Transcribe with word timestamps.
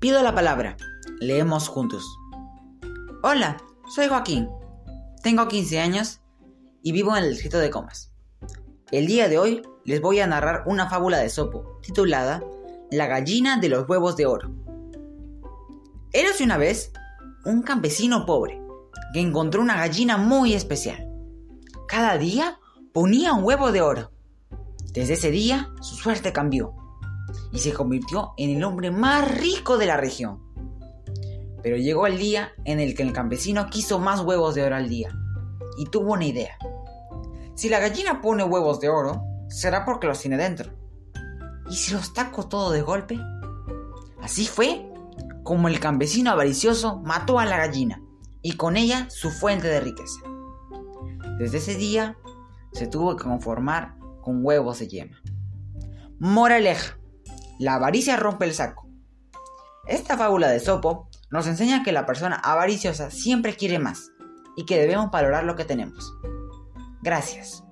Pido 0.00 0.22
la 0.22 0.34
palabra. 0.34 0.78
Leemos 1.20 1.68
juntos. 1.68 2.18
Hola, 3.22 3.58
soy 3.94 4.08
Joaquín. 4.08 4.48
Tengo 5.22 5.46
15 5.46 5.78
años 5.78 6.22
y 6.82 6.92
vivo 6.92 7.14
en 7.14 7.24
el 7.24 7.30
distrito 7.32 7.58
de 7.58 7.68
Comas. 7.68 8.10
El 8.90 9.06
día 9.06 9.28
de 9.28 9.36
hoy 9.36 9.60
les 9.84 10.00
voy 10.00 10.20
a 10.20 10.26
narrar 10.26 10.62
una 10.64 10.88
fábula 10.88 11.18
de 11.18 11.28
Sopo 11.28 11.80
titulada 11.82 12.42
La 12.90 13.08
gallina 13.08 13.58
de 13.58 13.68
los 13.68 13.86
huevos 13.86 14.16
de 14.16 14.24
oro. 14.24 14.50
Érase 16.14 16.44
una 16.44 16.56
vez 16.56 16.92
un 17.44 17.60
campesino 17.60 18.24
pobre 18.24 18.58
que 19.12 19.20
encontró 19.20 19.60
una 19.60 19.76
gallina 19.76 20.16
muy 20.16 20.54
especial. 20.54 21.10
Cada 21.86 22.16
día 22.16 22.58
ponía 22.94 23.34
un 23.34 23.44
huevo 23.44 23.70
de 23.70 23.82
oro. 23.82 24.12
Desde 24.94 25.12
ese 25.12 25.30
día 25.30 25.74
su 25.82 25.94
suerte 25.96 26.32
cambió 26.32 26.79
y 27.52 27.58
se 27.58 27.72
convirtió 27.72 28.32
en 28.36 28.56
el 28.56 28.64
hombre 28.64 28.90
más 28.90 29.38
rico 29.38 29.78
de 29.78 29.86
la 29.86 29.96
región. 29.96 30.40
Pero 31.62 31.76
llegó 31.76 32.06
el 32.06 32.18
día 32.18 32.52
en 32.64 32.80
el 32.80 32.94
que 32.94 33.02
el 33.02 33.12
campesino 33.12 33.68
quiso 33.68 33.98
más 33.98 34.20
huevos 34.20 34.54
de 34.54 34.62
oro 34.62 34.76
al 34.76 34.88
día 34.88 35.10
y 35.76 35.86
tuvo 35.86 36.14
una 36.14 36.24
idea. 36.24 36.56
Si 37.54 37.68
la 37.68 37.80
gallina 37.80 38.22
pone 38.22 38.42
huevos 38.42 38.80
de 38.80 38.88
oro, 38.88 39.22
será 39.48 39.84
porque 39.84 40.06
los 40.06 40.20
tiene 40.20 40.36
dentro. 40.36 40.72
¿Y 41.68 41.76
si 41.76 41.92
los 41.92 42.14
taco 42.14 42.48
todo 42.48 42.70
de 42.70 42.82
golpe? 42.82 43.18
Así 44.22 44.46
fue 44.46 44.90
como 45.42 45.68
el 45.68 45.80
campesino 45.80 46.30
avaricioso 46.30 46.98
mató 46.98 47.38
a 47.38 47.44
la 47.44 47.56
gallina 47.56 48.02
y 48.42 48.52
con 48.52 48.76
ella 48.76 49.08
su 49.10 49.30
fuente 49.30 49.68
de 49.68 49.80
riqueza. 49.80 50.20
Desde 51.38 51.58
ese 51.58 51.74
día 51.74 52.16
se 52.72 52.86
tuvo 52.86 53.16
que 53.16 53.24
conformar 53.24 53.96
con 54.20 54.44
huevos 54.44 54.78
de 54.78 54.88
yema. 54.88 55.20
Moraleja. 56.18 56.99
La 57.60 57.74
avaricia 57.74 58.16
rompe 58.16 58.46
el 58.46 58.54
saco. 58.54 58.88
Esta 59.86 60.16
fábula 60.16 60.48
de 60.48 60.60
Sopo 60.60 61.10
nos 61.30 61.46
enseña 61.46 61.82
que 61.82 61.92
la 61.92 62.06
persona 62.06 62.36
avariciosa 62.36 63.10
siempre 63.10 63.54
quiere 63.54 63.78
más 63.78 64.12
y 64.56 64.64
que 64.64 64.80
debemos 64.80 65.10
valorar 65.10 65.44
lo 65.44 65.56
que 65.56 65.66
tenemos. 65.66 66.16
Gracias. 67.02 67.62